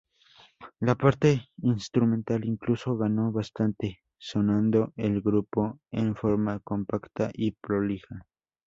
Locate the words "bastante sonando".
3.31-4.93